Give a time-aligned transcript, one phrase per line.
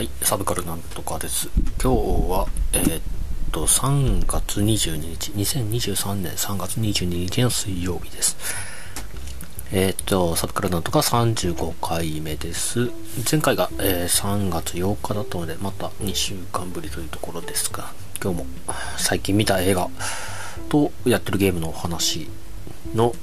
[0.00, 1.50] はい、サブカルなんとかです。
[1.78, 3.02] 今日は、えーっ
[3.52, 8.38] と、3月22日、2023年3月22日の水曜日です。
[9.72, 12.90] えーっと、サブカルなんとか35回目です。
[13.30, 17.92] 前回が、えー3月8日だったので、また2週間ぶりというところですが、
[18.22, 18.46] 今日も
[18.96, 19.90] 最近見た映画
[20.70, 22.30] とやってるゲームのお話
[22.94, 23.14] の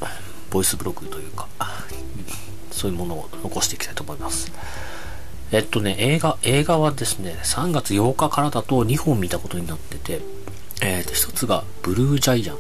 [0.52, 1.48] ボイスブログというか、
[2.70, 4.52] そういうものを残していきたいと思います。
[5.52, 10.22] えっとね、映画、映画はですね、3月8日からだと2本見たことになってて、
[10.82, 12.58] えー、と一つがブルージャイアン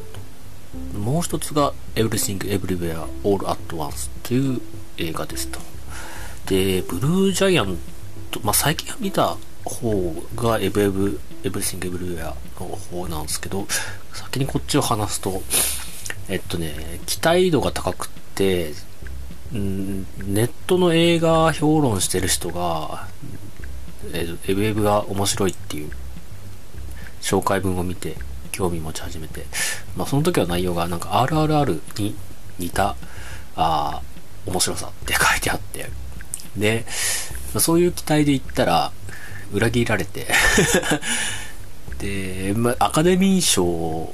[0.93, 4.61] ト、もう一つが Everything Everywhere All at Once という
[4.97, 5.59] 映画ですと。
[6.45, 7.77] で、ブルージャイアン
[8.31, 13.67] ト、まあ、最近見た方がエブエブ、Everything Everywhere の方なんですけど、
[14.13, 15.41] 先にこっちを話すと、
[16.29, 18.73] えっとね、期待度が高くって、
[19.53, 23.07] うんネットの映画評論してる人が、
[24.13, 25.91] えーエブエブが面白いっていう
[27.21, 28.15] 紹介文を見て
[28.51, 29.45] 興味持ち始めて、
[29.95, 32.15] まあその時は内容がなんか RRR に
[32.57, 32.95] 似た、
[33.55, 34.01] あ
[34.45, 35.89] 面白さって書いてあって、
[36.57, 36.85] で、
[37.53, 38.91] まあそういう期待で言ったら
[39.53, 40.27] 裏切られて、
[41.99, 44.13] で、まあアカデミー賞を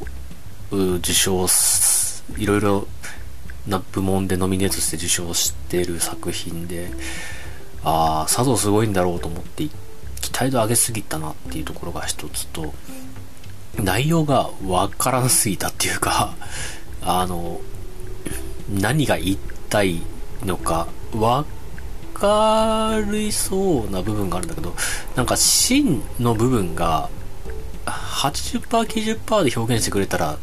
[0.71, 2.87] 受賞す、いろいろ
[3.67, 6.91] な部門でノミネートして受賞してる作品で、
[7.83, 9.67] ああ、さぞすごいんだろうと思って、
[10.21, 12.73] 期待度上げすぎたなっていうところが一つと、
[13.77, 16.35] 内容がわからんすぎたっていうか、
[17.01, 17.59] あの、
[18.69, 19.37] 何が言い
[19.69, 20.01] たい
[20.45, 21.45] のか、わ
[22.13, 24.73] かりそうな部分があるんだけど、
[25.15, 27.09] なんか真の部分が、
[27.85, 30.37] 80%、90%で表現してくれたら、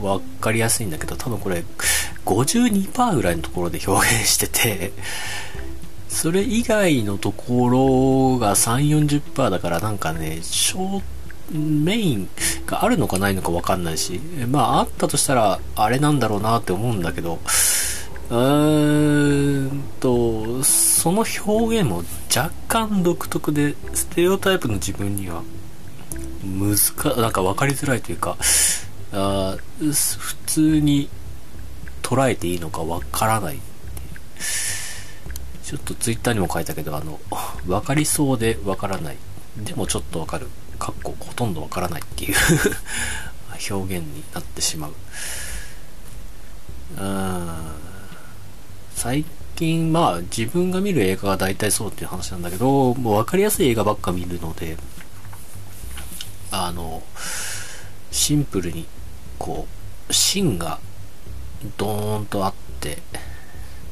[0.00, 1.64] わかりやすいんだけど、多分これ、
[2.28, 4.92] 52%ぐらいのところで表現してて、
[6.08, 11.02] それ以外のところが3、40%だからなんかね、小
[11.50, 12.28] メイン
[12.66, 14.20] があるのかないのかわかんないし、
[14.50, 17.38] まああったとしたらあれなんだろうなって思うんだけど、
[18.30, 22.02] うーんと、その表現も
[22.34, 25.42] 若干独特で、ステレオタイプの自分には、
[26.44, 28.36] 難か、なんか分かりづらいというか、
[29.12, 29.94] あ普
[30.46, 31.08] 通に
[32.08, 33.60] 捉えていいのかわからないい
[35.62, 37.20] ちょっとツイッターにも書いたけど、あの、
[37.66, 39.16] わかりそうでわからない。
[39.58, 40.48] でもちょっとわかる。
[40.78, 42.36] かっこほとんどわからないっていう
[43.70, 44.94] 表現になってしまう。
[46.96, 47.48] うん。
[48.96, 49.26] 最
[49.56, 54.78] 近、まあ自分が見る映画が大体そうっていう話なんだけど、もうわかりやすい映画ばっか見るので、
[56.50, 57.02] あの、
[58.10, 58.86] シンプルに、
[59.38, 59.66] こ
[60.08, 60.78] う、芯が
[61.76, 62.98] ドーンとあって、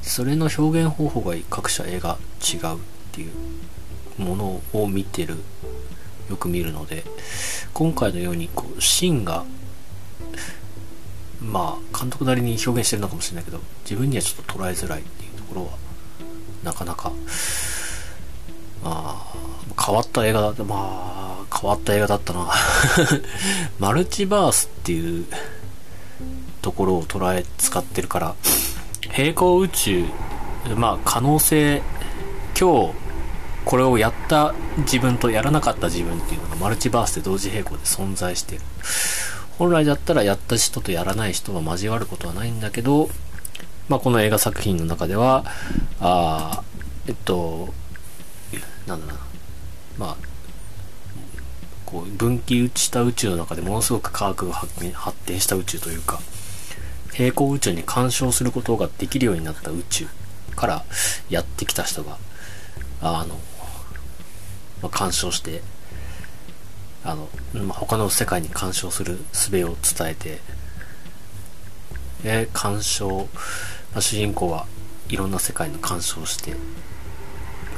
[0.02, 2.78] それの表現方法が各社映画違うっ
[3.12, 5.36] ていうものを見てる、
[6.30, 7.04] よく見るので、
[7.74, 9.44] 今回のように、こう、芯が、
[11.40, 15.70] まあ、監督なりに表現してるのかもしれないけど、自分にはちょっと捉えづらいっていうところは、
[16.62, 17.10] なかなか、
[18.82, 19.36] まあ、
[19.80, 22.50] 変わった映画だ、まあ、変わった映画だったな。
[23.78, 25.26] マルチバースっていう
[26.66, 28.34] ところを捉え、使ってるから、
[29.12, 30.04] 平行宇宙、
[30.76, 31.80] まあ可能性、
[32.58, 32.94] 今日
[33.64, 38.62] これをやった自分とやらなかった自分っていうのがマルチバースで同時並行で存在してる。
[39.58, 43.10] 本来だったらやった人とやらない人は交わることはないんだけど、
[43.88, 45.44] まあこの映画作品の中では、
[46.00, 46.64] あ
[47.06, 47.72] えっと、
[48.88, 49.20] なんだな、
[49.98, 50.16] まあ、
[51.84, 56.20] こう分岐した宇宙の中でものすごく科学が発展した宇宙というか、
[57.16, 60.06] 平行宇宙に干渉することができるようになった宇宙
[60.54, 60.84] から
[61.30, 62.18] やってきた人が、
[63.00, 63.36] あの、
[64.82, 65.62] まあ、干渉して、
[67.04, 70.40] あの、まあ、他の世界に干渉する術を伝えて、
[72.22, 73.28] で、干渉、
[73.92, 74.66] まあ、主人公は
[75.08, 76.54] いろんな世界の干渉して、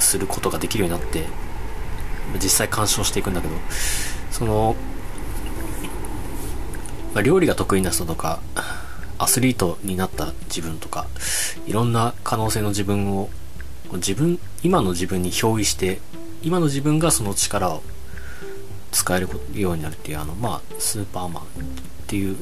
[0.01, 1.27] することができるようになって、
[2.43, 3.55] 実際干渉していくんだけど、
[4.33, 4.75] その、
[7.15, 8.41] まあ、料理が得意な人とか、
[9.19, 11.07] アスリートになった自分とか、
[11.67, 13.31] いろんな可能性の自分を、
[13.95, 16.01] 自分、今の自分に憑依して、
[16.43, 17.83] 今の自分がその力を
[18.93, 21.47] 使えるようになるっていう、あの、まあ、スーパーマンっ
[22.07, 22.37] ていう、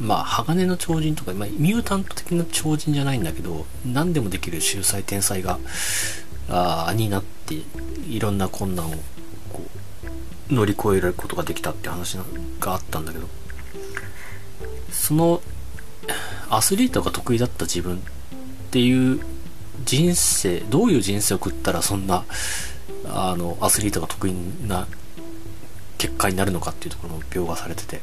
[0.00, 5.58] まあ、鋼の超人とか、まあ、ミュータント的な超人じゃないんだけど、何でもできる秀才天才が、
[6.48, 7.56] あーになって、
[8.08, 8.94] いろんな困難を、
[9.52, 9.62] こ
[10.50, 12.16] う、乗り越えることができたって話
[12.60, 13.28] があったんだけど、
[14.90, 15.42] その
[16.52, 18.00] アスリートが得意だった自分っ
[18.70, 19.20] ていう
[19.86, 22.26] 人生、どういう人生を送ったらそんな、
[23.06, 24.34] あの、アスリートが得意
[24.66, 24.86] な
[25.96, 28.02] 結果になるのかっていうところも描画されてて、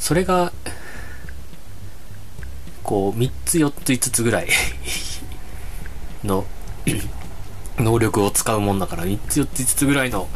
[0.00, 0.52] それが、
[2.82, 4.48] こう、3つ4つ5つぐらい
[6.24, 6.44] の
[7.78, 10.28] 能力を使うもんだから、3つ4つ5つぐらいの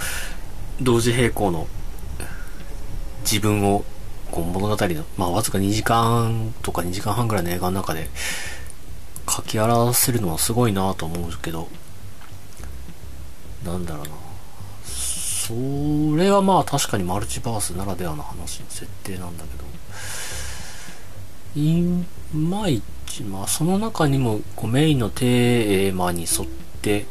[0.80, 1.66] 同時並行の
[3.22, 3.84] 自分を
[4.30, 8.08] こう物語の、まあ、わずか2時間とか2時間半ぐらいの映画の中で
[9.28, 11.68] 書き表せるのはすごいなと思うけど、
[13.64, 14.10] なんだろうな。
[14.84, 15.52] そ
[16.16, 19.64] れはまあ確かにマルチバースならではの話の設定なんだけど、
[21.60, 21.82] い
[22.34, 26.48] まいち、まあその中にもこうメインのテーマに沿っ
[26.82, 27.06] て、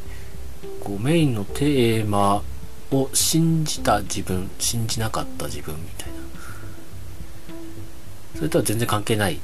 [0.84, 2.44] こうメインのテーマ
[2.92, 6.15] を信じた自分、信じなかった自分みたいな。
[8.36, 9.40] それとは全然関係ない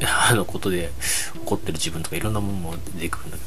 [0.30, 0.90] あのことで
[1.44, 3.42] 怒ってる自分とかいろんなものも出てくるんだけ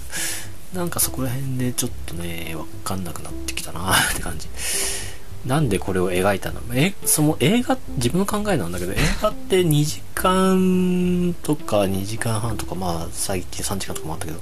[0.73, 4.47] ど、なんかそこら辺でちょっとね、わかんなくなってきたな って感じ。
[5.45, 6.61] なんでこれを描いたの？
[6.73, 14.41] え、その映画、自分の考えなんだけど、映画って2時間とか2時間半とか、まあ最近3時間とかもあったけど、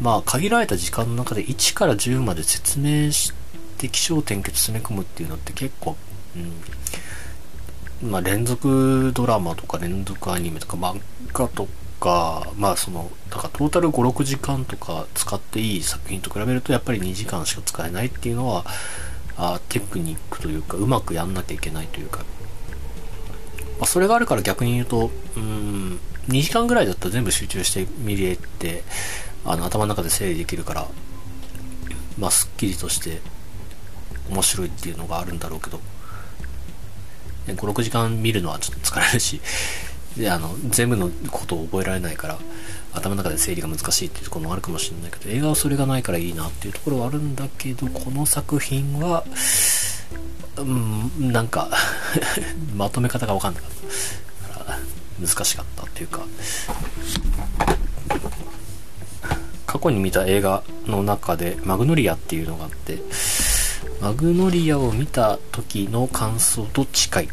[0.00, 3.32] まあ限られた時間の中で1から10まで説明し
[3.76, 5.96] て気象点結詰め込むっていうのって結構、
[6.36, 6.52] うん、
[8.02, 11.00] まあ連続ドラマとか連続アニメとか漫
[11.32, 11.68] 画と
[12.00, 18.64] か、まあその、だからトータル5、6時間とか使っていい作品と比べるとやっぱり2時間しか使えないっていうのは、
[19.38, 22.24] あテクニックというか、うまくやんなきゃいけないというか、
[23.78, 28.82] まあ、それがあるから逆に言うと、うん、2時間ぐらいだったら全部集中して見れて、
[29.44, 30.88] あの、頭の中で整理できるから、
[32.18, 33.20] まあ、すっきりとして
[34.30, 35.80] 面白いっていうのがあるんだろうけど、
[37.46, 39.40] 5、6時間見るのはちょっと疲れるし、
[40.16, 42.38] で、あの、全部のことを覚えられないから、
[42.92, 49.24] 頭の中で整理が難しいっていうところもあるかもしれないけど、映画はそれがないからいいなっていうところはあるんだけど、この作品は、
[50.56, 51.68] うん、なんか
[52.74, 53.76] まとめ方がわかんなかった。
[54.64, 54.78] から
[55.20, 56.22] 難しかったっていうか、
[59.66, 62.98] 過去に見た映画の中で、マグノリアっていうのがあって、
[64.00, 67.28] マグノリアを見た時の感想と近い。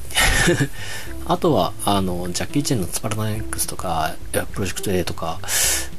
[1.26, 5.40] あとは、あの、ジャッキー・チェンのスパルタン X とか、プロジェクト A とか、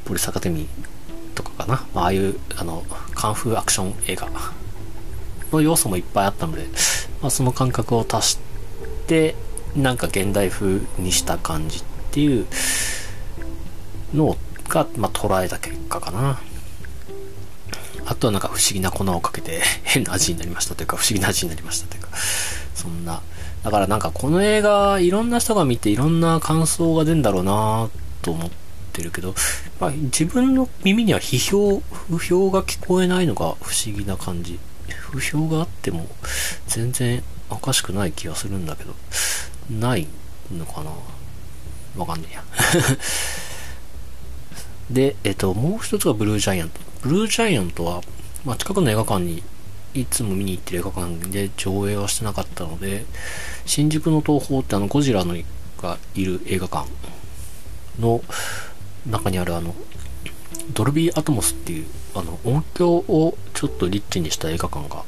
[0.05, 0.67] ポリスアカデミー
[1.35, 1.85] とかかな。
[1.93, 2.83] まあ、ああいう、あの、
[3.13, 4.27] カンフーアクション映画
[5.51, 6.67] の要素もいっぱいあったので、
[7.21, 8.37] まあ、その感覚を足し
[9.07, 9.35] て、
[9.75, 12.47] なんか現代風にした感じっていう
[14.13, 16.39] のが、まあ、捉えた結果かな。
[18.05, 22.09] あとはなんか不思議な粉をかけて 変な味になりましたというか、不思議な味になりましたというか、
[22.75, 23.21] そんな。
[23.63, 27.89] だからなんかこの映画、いろんな人が見ていろんな感想が出るんだろうな
[28.21, 28.51] と思っ
[28.93, 29.33] てるけど、
[29.79, 34.59] まあ、自分の耳には批評、不評が聞こえないのが不思議な感じ。
[34.87, 36.07] 不評があっても
[36.67, 38.93] 全然おかしくない気がするんだけど、
[39.69, 40.07] ない
[40.55, 40.91] のかな
[41.97, 42.43] わかんねえや。
[44.91, 46.79] で、えっと、もう一つがブルージャイアント。
[47.05, 48.01] ブルージャイアントは、
[48.45, 49.43] まあ、近くの映画館に
[49.93, 53.05] いつも見に行ってる映画館で上映はしてなかったので、
[53.67, 55.35] 新宿の東宝ってあのゴジラの
[55.79, 56.89] がいる映画館
[57.99, 58.21] の
[59.05, 59.75] 中にあるあの、
[60.73, 61.85] ドルビーアトモスっていう
[62.15, 65.03] あの音響をちょっとリッチにした映画館が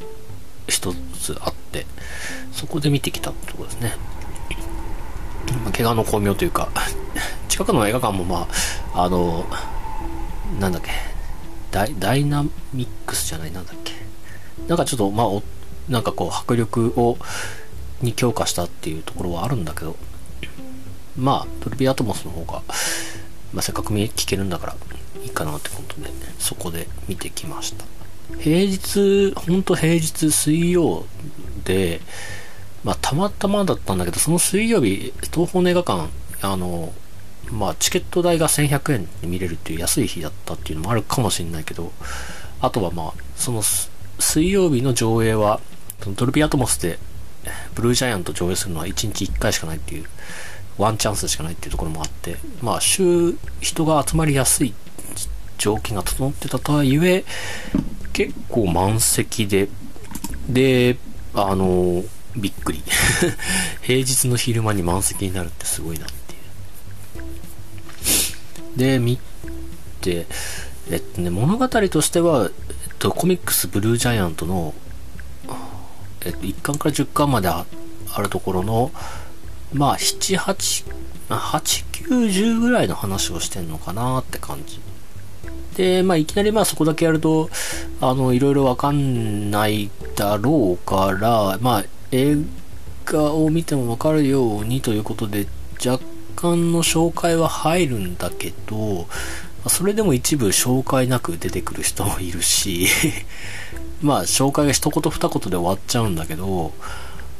[0.67, 1.87] 一つあって、
[2.51, 3.95] そこで見てきたところですね。
[5.63, 6.69] まあ、怪我の巧妙というか、
[7.49, 8.47] 近くの映画館もま
[8.93, 9.47] あ、あの、
[10.59, 10.91] なんだっけ、
[11.71, 12.43] ダイダイナ
[12.73, 13.93] ミックスじゃない、なんだっけ？
[14.67, 15.27] なんかちょっと、まあ、
[15.91, 17.17] なんかこう、迫力を、
[18.01, 19.95] に強化したっていうところはあるんだけど、
[21.17, 22.61] まあ、ドルビアトモスの方が、
[23.53, 24.75] まあ、せっかく聞けるんだから、
[25.23, 26.09] いいかなってことで、
[26.39, 27.85] そこで見てきました。
[28.39, 31.05] 平日、ほんと平日、水曜
[31.63, 32.01] で、
[32.83, 36.09] まあ、たまたまだったんだけど、その水曜日、東宝の映画館、
[36.41, 36.93] あの、
[37.51, 41.91] まあ、チケット代が1100円で見れるっていう安い日だったっていうのもあるかもしれないけど、
[42.61, 43.61] あとはまあ、その
[44.19, 45.59] 水曜日の上映は、
[46.15, 46.99] ドルビーアトモスで、
[47.75, 50.05] ブルージャイアント上映するのは1日1回しかないっていう、
[50.77, 54.73] ワンチャンスしかないっていうところもあって、まあ、週、人が集まりやすい
[55.57, 57.25] 条件が整ってたとはいえ、
[58.13, 59.69] 結構満席で、
[60.49, 60.97] で、
[61.33, 62.03] あの、
[62.35, 62.83] びっくり。
[63.81, 66.26] 平日の昼間に満席になるってすごいなって。
[68.77, 69.19] で、見
[70.01, 70.25] て、
[70.89, 74.73] えっとね、物語としては、えっと、コミックスブルージャイアントの、
[76.25, 77.65] えっと、1巻から10巻まであ
[78.21, 78.91] るところの、
[79.73, 80.97] まあ、7、8
[81.29, 84.79] 8、9、10ぐらいの話をしてんのかなって感じ。
[85.75, 87.49] で、まあ、いきなりまあそこだけやると、
[87.99, 92.37] あの、いろいろわかんないだろうから、まあ、映
[93.05, 95.47] 画を見てもわかるようにということで、
[95.85, 96.03] 若
[96.37, 99.07] 干の紹介は入るんだけど、
[99.67, 102.87] それでも一部紹介なく出てくる人もいるし
[104.01, 106.71] まあ、紹介が一言二言で終わっちゃうんだけど、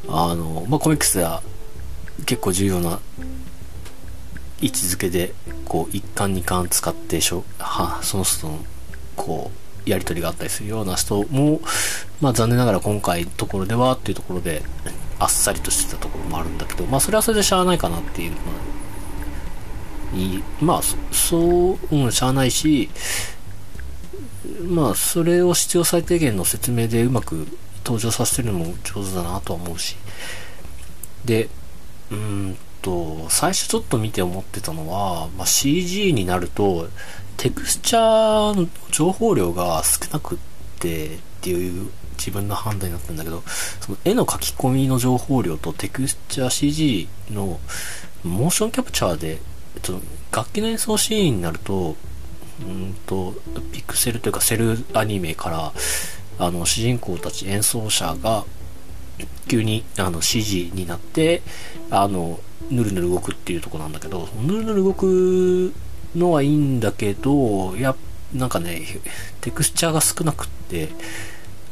[0.10, 1.44] あの、まあ、コミックスでは
[2.26, 3.00] 結構重要な
[4.60, 5.36] 位置づけで、
[5.66, 8.60] こう、一巻二巻使ってしょ、は、その人の、
[9.16, 9.52] こ
[9.86, 11.62] う、やりとりがあったりするような人も、
[12.20, 14.64] まあ残念ながら今回のところではっていうところで、
[15.20, 18.40] あっさりとしてたところもあるんだけど、まあそれはそれでしゃあないかなっていう、まあ、
[20.14, 22.90] い、まあそ、う、うん、しゃあないし、
[24.64, 27.48] まあそれを必要最低限の説明でうまく
[27.84, 29.96] 登場させてるのも上手だなとは思うし。
[31.26, 31.50] で、
[32.12, 36.88] うんと、最初ちょっと見て思ってたのは、まあ、CG になると、
[37.36, 40.38] テクスチャーの情報量が少なくっ
[40.80, 43.44] てっていう自分の判断になったんだけど、
[43.82, 47.60] その絵の書き込みの情報量とテクスチャー CG の
[48.24, 49.40] モーションキャプチャーで、
[49.78, 50.02] えっと、
[50.36, 51.96] 楽器の演奏シーンになると、
[52.62, 53.36] うんと、
[53.72, 55.72] ピクセルというかセルアニメから、
[56.40, 58.44] あの、主人公たち演奏者が、
[59.48, 61.44] 急にあの指示になって、
[61.92, 62.40] あの、
[62.72, 65.76] ぬるぬる動くっていうとこなんだけど、ぬるぬる動く
[66.16, 67.96] のはいいんだけど、や、
[68.34, 68.82] なんかね、
[69.42, 70.90] テクスチャーが少なくって、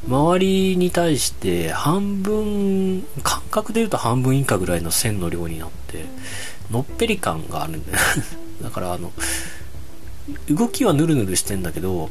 [0.08, 6.06] 周りに対して半分、感覚で言うと半分以下ぐらいの線の量になって、
[6.70, 8.00] のっぺり感があるんだよ。
[8.62, 9.12] だからあの、
[10.50, 12.10] 動きはヌルヌルしてんだけど、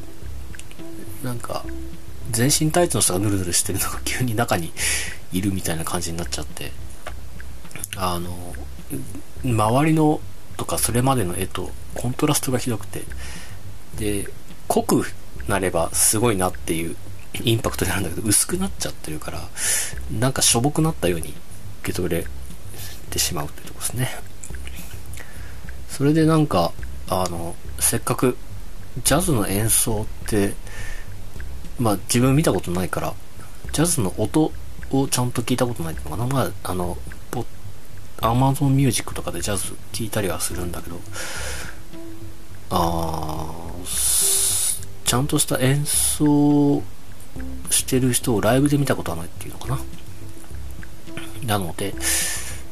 [1.23, 1.65] なんか、
[2.31, 4.73] 全身タイツの人がヌルヌルしてるのが急に中に
[5.31, 6.71] いるみたいな感じになっちゃって、
[7.95, 8.55] あの、
[9.43, 10.19] 周りの
[10.57, 13.03] とかそれまでの絵とコントラストがひどくて、
[13.97, 14.27] で、
[14.67, 15.05] 濃く
[15.47, 16.95] なればすごいなっていう
[17.43, 19.41] インパクトになるんだけど、薄くなっちゃってるから、
[20.11, 21.33] なんかしょぼくなったように
[21.81, 22.25] 受け取れ
[23.09, 24.09] てしまうっていうとこですね。
[25.89, 26.71] それでなんか、
[27.09, 28.37] あの、せっかく
[29.03, 30.53] ジャズの演奏って、
[31.79, 33.13] まあ自分見たことないから、
[33.73, 34.51] ジャズの音
[34.91, 36.25] をちゃんと聞いたことないのかな。
[36.25, 36.97] まあ、あの、
[38.21, 40.99] アマゾンミュージックとかでジャズ聴いたりはするんだけど、
[42.69, 46.81] あーちゃんとした演奏
[47.69, 49.79] してる人をライブで見たことはないっていうのかな。
[51.45, 51.93] なので、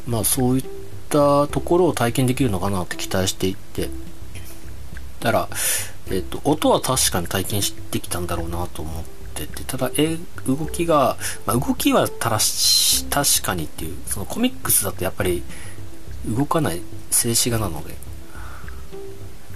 [0.08, 0.65] まあそういっ
[1.10, 3.89] たところを体験できるのかなって期待していって、
[5.20, 5.48] たら、
[6.12, 9.03] えっ、と、音は確かに体験してきたんだろうなと思っ
[9.34, 15.43] てて、ただ、え、動きが、まあ、動きはたらし、確かにっていう、そのコミックスだとやっぱり
[16.27, 17.96] 動かない静止画なので、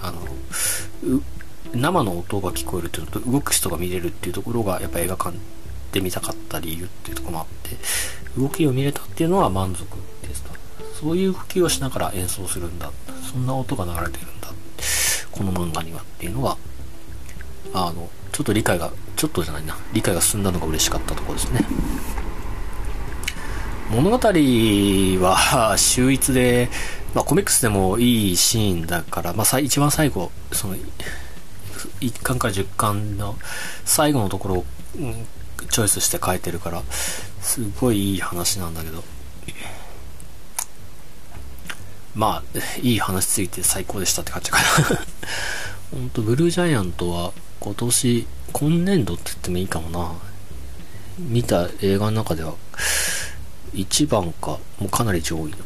[0.01, 0.21] あの、
[1.73, 5.37] 生の音が聞こえるっていうのと動く人が見れるっていうところがやっぱ映画館
[5.91, 7.77] で見たかった理由っていうとこもあって
[8.37, 9.85] 動きを見れたっていうのは満足
[10.21, 10.51] ですと。
[10.99, 12.91] そういう動きをしながら演奏するんだ。
[13.31, 14.49] そんな音が流れてるんだ。
[15.31, 16.57] この漫画にはっていうのは
[17.73, 19.77] あのちょっと理解がちょっとじゃないな。
[19.93, 21.65] 理解が進んだのが嬉しかったところですね。
[23.89, 26.69] 物語は秀逸で、
[27.13, 30.75] まあ、コミックスでもいいシーンだから、まあ、一番最後その
[32.01, 33.37] 1巻から10巻の
[33.85, 34.65] 最後のところを、
[35.69, 36.83] チョイスして書いてるから
[37.41, 39.03] すごいいい話なんだけど。
[42.15, 44.63] まあいい話ついて最高でしたって感じかな。
[45.93, 50.11] 本当ブルージャイアントは今年今年度って言ってもいいかもな
[51.19, 52.55] 見た映画の中では
[53.73, 55.57] 1番かもうかなり上位の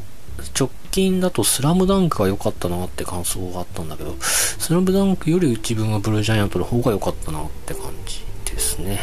[0.60, 8.22] 直近だとスラムダンクが良かったなって感想があったんだけど、スラムダンクより自分はブルージャイアントの方が良かったなって感じ
[8.52, 9.00] ですね。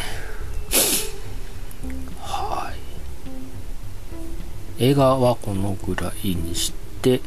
[2.21, 2.71] は
[4.79, 4.83] い。
[4.83, 7.21] 映画はこのぐらいにして、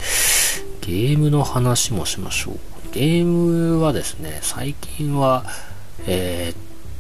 [0.81, 2.59] ゲームの話もしましょう。
[2.93, 5.45] ゲームはですね、最近は、
[6.07, 6.57] えー、っ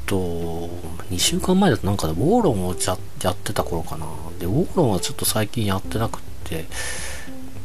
[0.07, 0.71] と、
[1.11, 2.75] 2週間前だとなんかウォーロンを
[3.23, 4.07] やってた頃かな。
[4.38, 6.66] で、ウォーロンはちょっと最近やってなくって、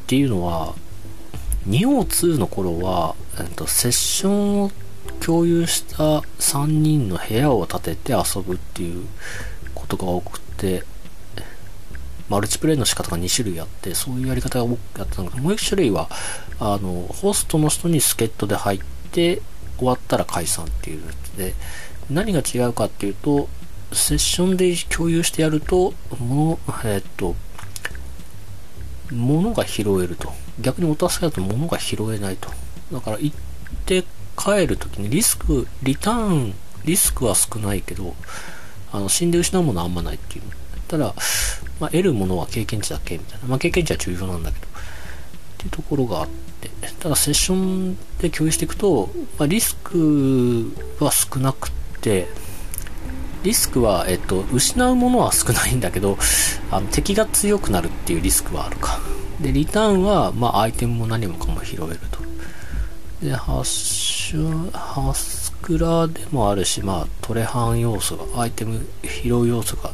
[0.07, 0.73] っていうのは、
[1.67, 4.71] 2王2の頃は、えっと、セッションを
[5.19, 9.05] 共有した3人の部屋を建てて遊ぶっていう
[9.75, 10.85] ことが多くて、
[12.29, 16.09] マルチプレイの仕方が2種類あって、そういうやり方が多くやったんだけど、もう1種類は、
[16.57, 18.79] あの、ホストの人に助っ人で入っ
[19.11, 19.41] て、
[19.77, 21.53] 終わったら解散っていうやつで、
[22.09, 23.49] 何が違うかっていうと、
[23.91, 27.35] セッションで共有してやると、もう、えっと、
[29.11, 30.33] 物が拾えると。
[30.59, 32.49] 逆にお助けだと物が拾えないと。
[32.91, 33.35] だから行っ
[33.85, 34.03] て
[34.37, 36.53] 帰るときにリスク、リターン、
[36.85, 38.15] リスクは少ないけど、
[38.91, 40.43] あの、死んで失うものはあんまないっていう。
[40.87, 41.13] ただ、
[41.79, 43.47] まあ、得るものは経験値だけみたいな。
[43.47, 44.69] まあ、経験値は重要なんだけど、っ
[45.57, 46.27] ていうところがあっ
[46.61, 51.71] て、ただセッションで共有していくと、まあ、リスクは少なく
[52.01, 52.27] て、
[53.47, 56.17] リスクは、えっと、失うものは少ないんだけど、
[56.69, 58.99] あの敵が強くなるっていうリスクはあるか。
[59.39, 62.19] で、リターンは、まあ、アイテムも何もかも拾えると。
[63.25, 69.93] で、ハッシュ、ハスクラでもあるし、まあ、トレハン要素が、アイテム拾う要素が、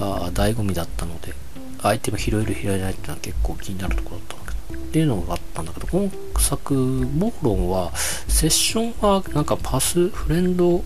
[0.00, 1.32] あ醍醐味だったので、
[1.80, 10.82] アイテム拾える拾えないっていうのは結構気になるところだったんだけど、っていうのがあったんだけど、今作、ボーロンは、セッションはなんかパス、フレンド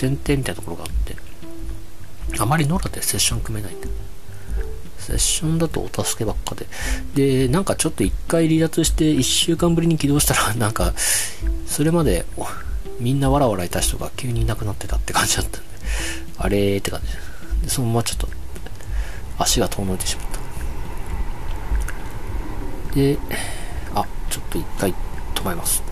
[0.00, 1.16] 前提みたいなところがあって、
[2.38, 3.88] あまりノラでセッション組めないんだ。
[4.98, 6.66] セッションだとお助けばっかで。
[7.14, 10.94] で、なんかちょっと一回離脱して一週間ぶりに起動したら、 なんか、
[11.66, 12.24] それまで
[13.00, 15.68] みんなわらわらいた人が急にいなくなってたって感じだったんで、
[16.38, 17.12] あれーって感じ
[17.64, 18.28] で、そのままちょっと
[19.38, 20.26] 足が遠のいてしまっ
[22.90, 22.94] た。
[22.94, 23.18] で、
[23.94, 24.94] あ、ちょっと一回
[25.34, 25.89] 止まります。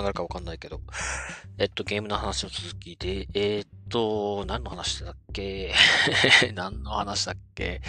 [0.00, 0.80] 繋がるかわかんないけど、
[1.58, 5.74] えっと、ゲームの話の続きで、えー、っと、何の話だっけ？
[6.54, 7.82] 何の話だっけ？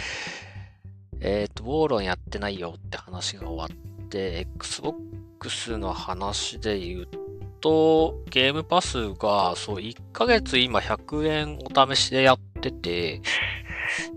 [1.20, 7.08] えっと、ウォーロンやってないよって話が終わって、Xbox の話で言う
[7.60, 13.22] と、ゲームパスが、そう、1ヶ月今100円お試しでやってて、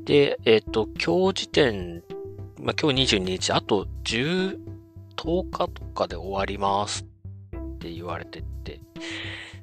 [0.03, 2.03] で、えっ、と、今日時点、
[2.59, 4.57] まあ、今日22日、あと10、
[5.15, 7.05] 10日とかで終わります
[7.85, 8.81] って言われてて、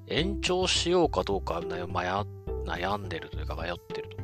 [0.06, 4.22] 延長しようかどうか悩んでるというか迷ってると。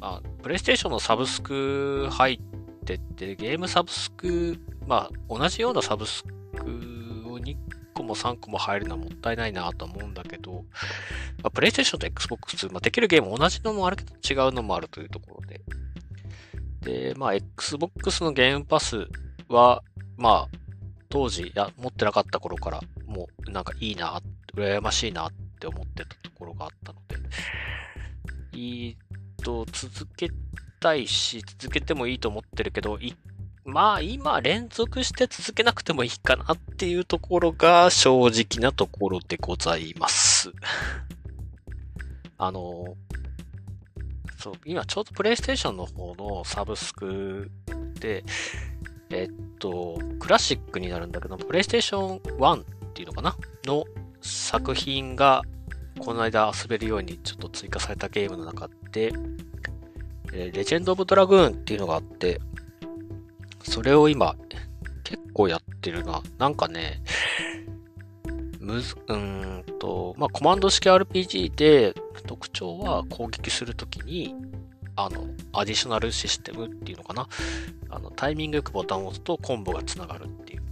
[0.00, 6.30] まあ、プレイステーションのサブスク入ってて、ゲームサブスク、まあ、同じようなサブスク
[7.26, 7.56] を2
[7.94, 10.64] 個も3個も入るのはもったいないなと思うんだけど、
[11.42, 15.60] まあ、プレイステーションと Xbox、まあ、できるゲーム同じのもあるけど違うのもあるというところで。
[16.80, 19.06] で、まあ、Xbox のゲームパス
[19.48, 19.82] は、
[20.16, 20.58] まあ、
[21.08, 24.20] 当時や持ってなかった頃から、もうなんかいいな、
[24.54, 27.16] 羨ましいなって思ってたところがあったので、
[28.58, 28.96] いい
[29.42, 30.30] と続け
[30.80, 32.98] たいし、続けてもいいと思ってるけど、
[33.64, 40.52] まあ今連続して続けなくてもいいかなっていうところが正直なところでございます。
[42.36, 42.96] あの、
[44.38, 47.50] そう、今ちょうどプレイステーションの方のサブスク
[47.98, 48.22] で、
[49.10, 53.36] えっと、クラシックになるんだけど、プレイステーション1っていうのかな？
[53.64, 53.84] の
[54.20, 55.42] 作品が、
[55.98, 59.12] この間遊べるようにちょっと追加されたゲームの中で、
[60.32, 62.40] えレジェンド・オブ・ドラグーンっていうのがあって、
[63.64, 64.36] それを今、
[65.02, 66.22] 結構やってるな。
[66.38, 67.02] なんかね、
[68.60, 71.94] むず、うんと、まあ、コマンド式 RPG で
[72.26, 74.34] 特徴は攻撃するときに、
[74.94, 77.28] あの、アディショナルシステムっていうのかな？
[77.90, 80.62] あの、タイミングよくボタンを押すとコンボが繋がるっていう。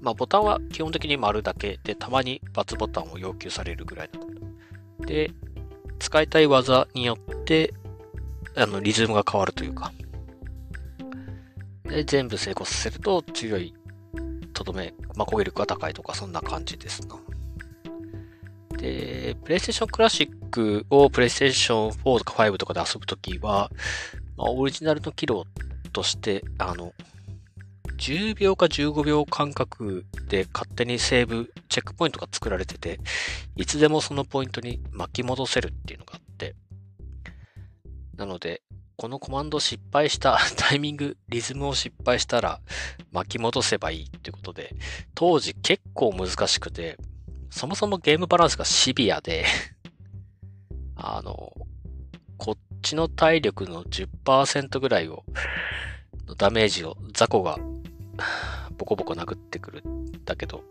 [0.00, 5.30] まあ、ボタンは基本的に丸だけで、たまに×ボタンを要求されるぐらいだで、
[5.98, 7.74] 使いたい技によって、
[8.56, 9.92] あの、リズムが変わるというか。
[11.84, 13.74] で、全部成功させると強い
[14.54, 17.16] とどめ、まあ、攻撃力が高いとか、そんな感じですな。
[18.78, 23.70] で、プレイステーションクラシックをプレイステーション4とか5とかで遊ぶときは、
[24.36, 25.44] まあ、オリジナルの機能
[25.92, 26.94] として、あの、
[28.00, 32.98] 10秒か15秒間隔で勝手にセーブ、チェックポイントが作られてて、
[33.56, 36.56] いつでもそのポイントに巻き戻せるっていうのがあって、
[38.16, 38.62] なので、
[38.96, 42.62] このコマンド失敗した タイミング、リズムを失敗したら
[43.12, 44.74] 巻き戻せばいいってことで、
[45.14, 46.96] 当時結構難しくて、
[47.50, 49.44] そもそもゲームバランスがシビアで
[50.96, 51.52] あの、
[52.38, 55.22] こっちの体力の10%ぐらいを、
[56.38, 57.58] ダメージを雑魚が
[58.78, 60.64] ボコボコ殴ってくるんだけど、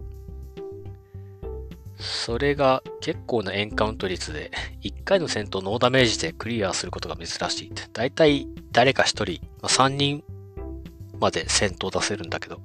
[1.97, 7.71] それが結構なエンカウント率で、1回の戦闘ノーダメージでクリアすることが珍しい。
[7.93, 10.23] だいたい誰か1人、まあ、3人
[11.19, 12.61] まで戦闘出せるんだけど、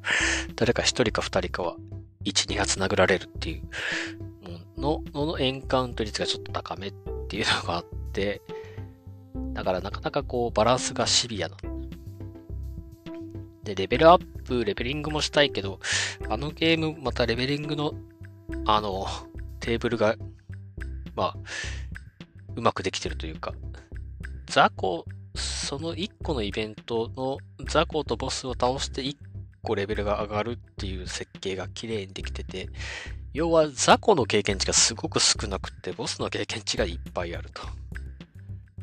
[0.54, 1.76] 誰か1人か2人かは
[2.24, 6.94] 1、2発殴られるっていうののエンカウント率がちょっと高めっ
[7.28, 8.40] ていうのがあって、
[9.52, 11.56] だからなかなかこうバランスがシビアな
[13.64, 15.80] で、レベルアップ、レベリングもしたいけど、
[16.28, 17.94] あのゲーム、またレベリングの、
[18.66, 19.06] あの、
[19.60, 20.16] テーブルが、
[21.16, 21.36] まあ、
[22.56, 23.54] うまくできてるというか、
[24.46, 29.16] ザコ、その1個のイベントのザコとボスを倒して1
[29.62, 32.68] 個レベルが上がるっていう設計が綺麗にできてて、
[33.32, 37.62] 要はザコの経験値がすごく少なくて、ボスの経験値がいっぱいあると。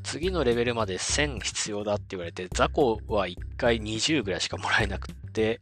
[0.04, 5.62] 次のレベルまで1000必要だって言われて、ザコは1回20ぐらいしかもらえなくって、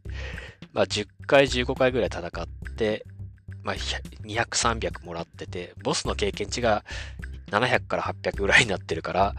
[0.72, 2.30] まあ10回15回ぐらい戦っ
[2.76, 3.04] て、
[3.62, 6.84] まあ200、300もらってて、ボスの経験値が
[7.50, 9.34] 700から800ぐらいになってるから、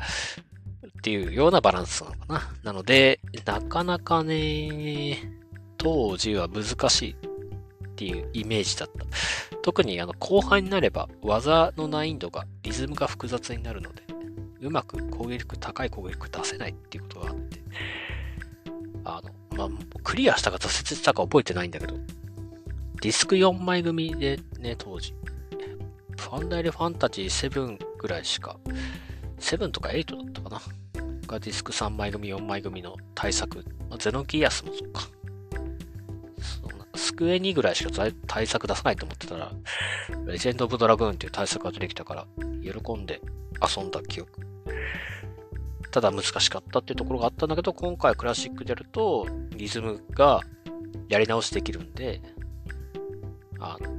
[1.00, 2.54] っていうようなバランスなのかな。
[2.64, 5.18] なので、なかなかね、
[5.78, 7.16] 当時は難しいっ
[7.96, 9.06] ていうイメージだった。
[9.64, 14.04] 特にあの後半になれば技の難易度がリズムが複雑になるので、
[14.62, 17.62] うまく攻撃力、高い攻撃力出せないっていうことがあって、
[19.04, 19.22] あ
[19.58, 21.96] の、まあ、クリアしたか挫折したか覚えてないんだけど、
[23.02, 25.16] ディスク4枚組でね、当時、
[26.18, 28.58] ファンダイルファンタジー7ぐらいしか、
[29.40, 30.62] 7とか8だったかな？
[31.32, 33.66] がディスク3枚組、4枚組の対策。
[33.90, 35.02] まあ、ゼノギアスもそうか。
[36.96, 37.92] スクエ2ぐらいしか
[38.28, 39.52] 対策出さないと思ってたら、
[40.28, 42.28] レジェンド・オブ・ドラグーンっていう対策が出てきたから、
[42.62, 43.22] 喜んで
[43.76, 44.51] 遊んだ記憶。
[45.92, 50.42] ただ難しかったっていうところがあったんだけど、今回クラシックでやると、リズムが
[51.10, 52.22] やり直しできるんで、
[53.60, 53.92] あの、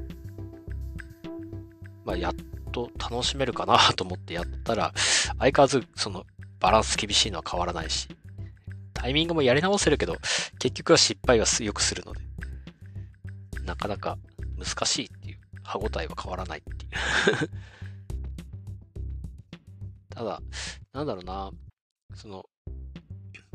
[2.05, 2.35] まあ、やっ
[2.73, 4.93] と楽しめるかなと思ってやったら、
[5.39, 6.25] 相変わらずその
[6.59, 8.09] バランス厳しいのは変わらないし、
[8.95, 10.17] タイミングもやり直せるけど、
[10.59, 12.21] 結局は失敗はよくするので、
[13.65, 14.17] なかなか
[14.59, 17.51] 難しいっていう、歯応えは変わらないっていう。
[20.15, 20.43] ただ、
[20.93, 21.51] なんだろうな、
[22.15, 22.45] その、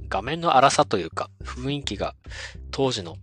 [0.10, 2.16] 画面の荒さというか、雰囲気が
[2.72, 3.18] 当時の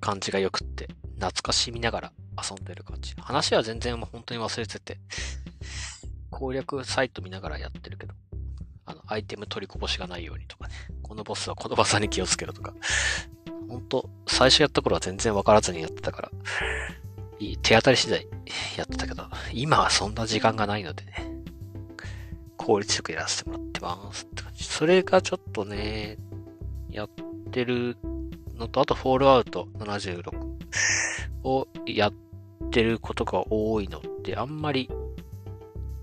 [0.00, 3.14] 感じが良くって、懐かしみながら遊んでる感じ。
[3.18, 4.98] 話は全然本当に忘れてて、
[6.30, 8.14] 攻略サイト見ながらやってるけど、
[8.86, 12.72] あの、アイテム取りこぼしがないようにとかね、このボスはこの場所に気をつけろとか、
[13.68, 16.30] 本当最初やった頃は全然わからずにやってたから、
[17.62, 18.26] 手当たり次第
[18.76, 21.12] やってたけど、今はそんな時間がないのでね、
[22.56, 24.64] 効率よくやらせてもらってますって感じ。
[24.64, 26.18] それがちょっとね、
[26.90, 27.10] やっ
[27.50, 27.96] てる
[28.56, 30.30] のと、あと、フォールアウト76
[31.44, 32.12] をやっ
[32.70, 34.90] てることが多いので、あんまり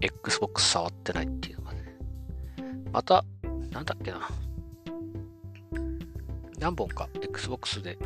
[0.02, 1.96] Xbox 触ってないっていうのがね。
[2.92, 3.24] また、
[3.72, 4.28] なんだっけな。
[6.60, 7.98] 何本か Xbox で、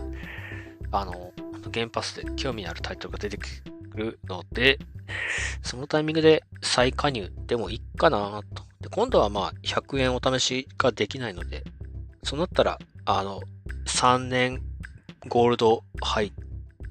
[0.91, 1.31] あの、
[1.69, 3.47] ゲームパスで興味のあるタイトルが出てく
[3.95, 4.79] るので、
[5.61, 8.63] そのタイミングで再加入でもいいかなと。
[8.81, 11.63] で今度はまあ100円お試しができないので、
[12.23, 13.41] そうなったら、あの、
[13.87, 14.61] 3年
[15.27, 16.31] ゴールド入、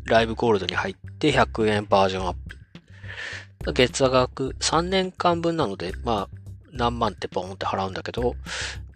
[0.04, 3.72] ライブゴールドに入って100円バージョンアップ。
[3.72, 6.28] 月額3年間分なので、まあ、
[6.72, 8.34] 何万ってポンって払うんだけど、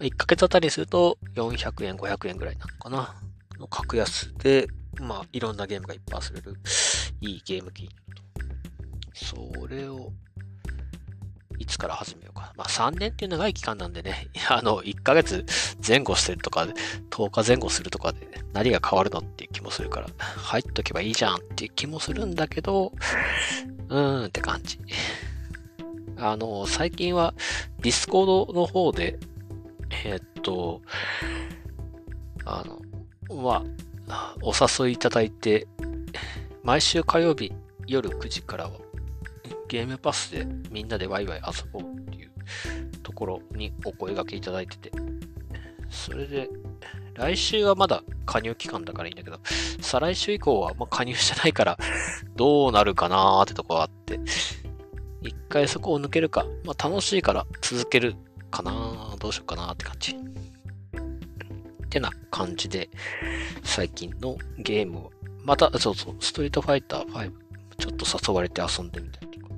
[0.00, 3.14] 1ヶ月あたりすると400円、500円ぐらいなのかな。
[3.58, 4.66] の格安で、
[5.00, 6.56] まあ、いろんなゲームがいっぱい遊べる、
[7.20, 7.88] いいゲーム機。
[9.14, 10.12] それを、
[11.58, 12.52] いつから始めようか。
[12.56, 15.44] まあ3年っていう長い期間なんでね、 あの、1ヶ月
[15.86, 16.66] 前後してるとか、
[17.10, 22.92] 10日前後するとかで、何が変わるのっていう気もするから、入っとけばいいじゃんっていう気もするんだけど、
[23.88, 24.78] うーんって感じ。
[26.16, 27.34] あの、最近は
[27.80, 29.18] Discord の方で、
[30.04, 30.82] えー、っと、
[32.44, 32.80] あの、
[33.42, 33.62] まあ、
[34.42, 35.66] お誘いいただいて、
[36.62, 37.52] 毎週火曜日
[37.86, 38.72] 夜9時からは
[39.68, 42.30] ゲームパスでみんなでワイワイ遊ぼうっていう
[43.02, 44.92] ところにお声掛けいただいてて、
[45.90, 46.48] それで、
[47.14, 49.38] 来週はまだ加入期間だからいいんだけど、
[49.80, 51.78] 再来週以降はま加入してないから、
[52.36, 54.18] どうなるかなーってとこがあって、
[55.22, 58.16] 一回そこを抜けるか、まあ楽しいから続ける
[58.50, 60.16] かなどうしようかなって感じ。
[61.94, 62.90] てな感じで、
[63.62, 65.12] 最近のゲームを、
[65.44, 67.32] また、そうそう、ストリートファイター5、
[67.78, 69.54] ちょっと誘われて遊んでみたりとか。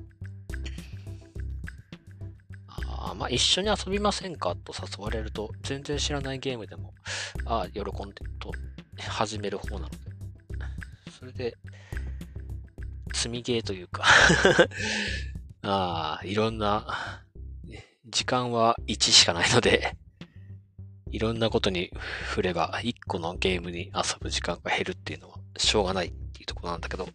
[3.09, 4.55] あまあ、一緒に遊びませんか？
[4.55, 6.93] と誘われると、全然知らないゲームでも、
[7.47, 8.53] ああ、喜んでと
[9.09, 9.97] 始める方なので。
[11.19, 11.57] それで、
[13.15, 14.05] 積みゲーというか。
[15.63, 17.23] ああ、いろんな、
[18.09, 19.97] 時間は1しかないので、
[21.17, 21.91] いろんなことに
[22.27, 27.09] 振れば、1個のゲームに遊ぶ時間が減るっていうのは、しょうがないっていうところなんだけど、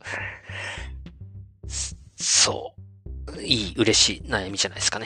[2.16, 2.74] そ
[3.38, 5.06] う、いい、嬉しい悩みじゃないですかね。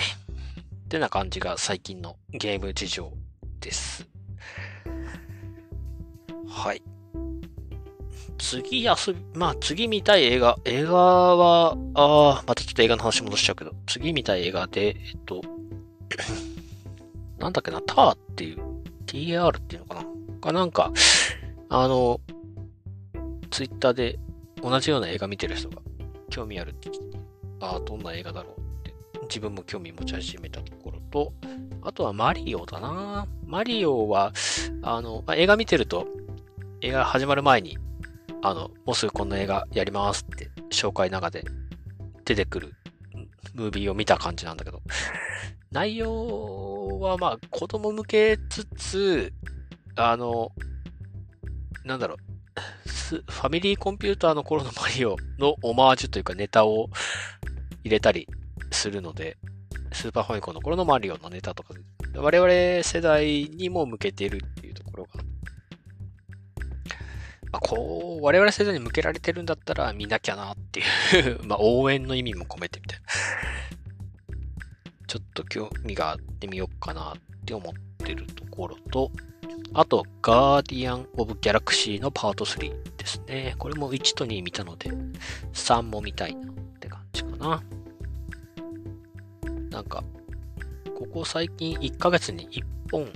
[0.86, 3.12] ってな感じが最近のゲーム事情
[3.60, 4.08] です。
[6.48, 6.82] はい。
[8.38, 15.42] 次遊び、まあ次見たい映画、映画は、ああ、またちょっと映画の話戻しちゃうけど、次見たい映画で、えっと、
[17.40, 18.75] なんだっけな、ターっていう、
[19.16, 20.06] TAR っていうのかな？
[20.42, 20.92] かなんか、
[21.70, 22.20] あの、
[23.50, 24.20] ツイッターで
[24.62, 25.82] 同じような映画見てる人が
[26.30, 27.18] 興味あるって言って、
[27.62, 31.34] ああ、どんな映画だろうって自分も興味持ち始めたところと、
[31.82, 33.28] あとはマリオだな。
[33.46, 34.34] マリオは、
[34.82, 36.08] あの、まあ、映画見てると、
[36.82, 37.78] 映画始まる前に、
[38.42, 41.46] あの、もうすぐこんな映画やりますって紹介の中で
[42.26, 42.74] 出てくる
[43.54, 44.82] ムービーを見た感じなんだけど、
[45.72, 49.34] 内容はまあ子供向けつつ、
[49.96, 50.52] あの、
[51.84, 52.18] なんだろう、
[52.56, 56.90] ファミリーコンピューターの頃のマリオのオマージュというかネタを
[57.84, 58.28] 入れたり
[58.72, 59.38] するので、
[59.92, 61.74] スーパーファミコンの頃のマリオのネタとか、
[62.16, 65.10] 我々世代にも向けてるっていうところが、
[67.52, 70.84] まあ、こう、我々世代に向けられてるんだったら見なきゃなってい
[71.32, 73.06] う まあ応援の意味も込めてみたいな。
[75.16, 77.74] ちょっと興味があってみようかなって思っ
[78.06, 79.10] てるところと、
[79.74, 83.56] あと、ガーディアン・オブ・ギャラクシーのパート3ですね。
[83.58, 84.92] これも1と2見たので、
[85.54, 87.64] 3も見たいなって感じかな。
[89.70, 90.04] なんか、
[90.98, 93.10] ここ最近1ヶ月に1本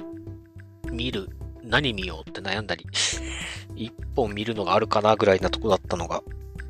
[0.90, 1.28] 見る、
[1.64, 2.86] 何見ようって悩んだり、
[3.76, 6.24] 1本見るのがあるかなぐらいなとこだったのが、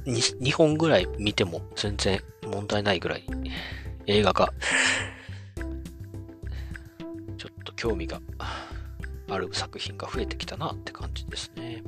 [0.05, 3.23] 2, 2本ぐらい見ても全然問題ないぐらい
[4.09, 4.51] 映画が
[7.79, 8.19] 興味が
[9.29, 11.81] ある作品が増えてきたなって感じですね。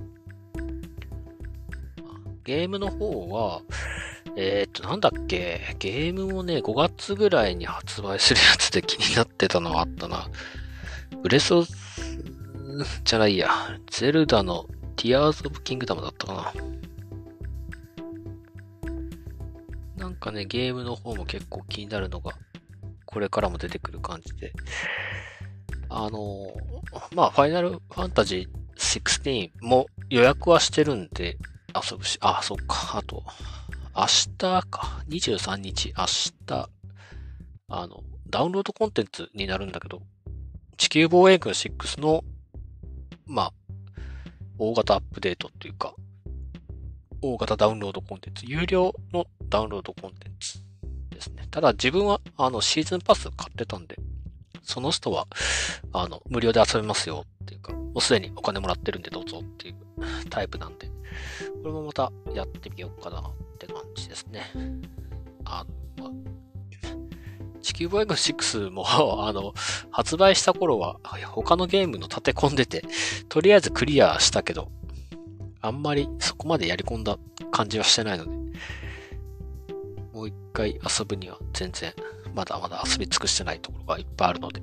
[2.45, 3.61] ゲームの方は、
[4.37, 10.29] えー、っと、なんだっけ、ゲームもね、5月ぐらいに発売するやつで気になってたのがあったな。
[11.23, 13.49] ブレスオ、じゃないや、
[13.87, 16.53] ゼルダのティアーズ・オブ・キングダムだったか
[19.97, 20.05] な。
[20.05, 22.31] なんかね、ゲームの方も結構気になるのが、
[23.05, 24.53] これからも出てくる感じで。
[25.93, 26.53] あの、
[27.13, 31.37] まあ、ファイナルファンタジー16も予約はしてるんで
[31.75, 33.23] 遊ぶし、あ、そっか、あと、
[33.93, 36.05] 明日か、23日、明
[36.47, 36.69] 日、
[37.67, 40.01] あの、ダウンロードコンテンツになるんだけど、
[40.77, 42.23] 地球防衛軍6の、
[43.27, 43.53] まあ、
[44.57, 45.93] 大型アップデートっていうか、
[47.21, 50.59] 大型ダウンロードコンテンツ、有料のダウンロードコンテンツ
[51.09, 51.47] ですね。
[51.51, 53.97] ただ自分は、あの、シーズンパス買ってたんで、
[54.63, 55.27] その人は、
[55.93, 59.75] あの、無料で遊べますよっていうか、もうすでにお金もらってるんでどうぞっていう
[60.29, 63.23] タイプなんで、これもまたやってみようかなっ
[63.59, 64.51] て感じですね。
[65.45, 65.65] あ
[65.97, 66.11] の、
[67.61, 68.85] 地球防衛軍6も
[69.27, 69.53] あの、
[69.91, 72.83] 発売した頃は、他のゲームの立て込んでて、
[73.29, 74.71] とりあえずクリアしたけど、
[75.61, 77.17] あんまりそこまでやり込んだ
[77.51, 78.31] 感じはしてないので、
[80.13, 81.93] もう一回遊ぶには全然、
[82.33, 84.61] まだまだ遊び尽くしてないところがいっぱいあるので、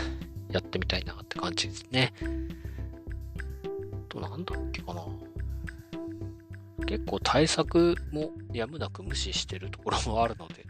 [0.50, 2.12] やってみたいなって感じですね。
[4.08, 5.04] と、なんだっけかな。
[6.86, 10.66] 結構対策もやむなく無視してるところもあるので、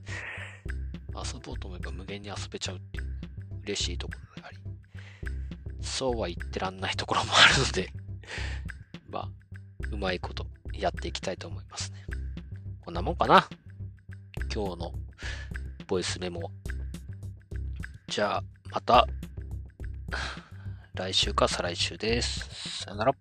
[1.15, 3.05] 遊ぼうと思えば無限に遊べちゃうっていう
[3.65, 4.59] 嬉しいところであり、
[5.81, 7.93] そうは言ってらんないところもあるので、
[9.11, 9.29] まあ、
[9.91, 12.05] うまいことやっていきたいと思いますね。
[12.81, 13.49] こんなもんかな
[14.53, 14.93] 今日の
[15.87, 16.51] ボイスメモ。
[18.09, 19.07] じゃあ、また、
[20.95, 22.85] 来週か再来週です。
[22.85, 23.15] さよなら。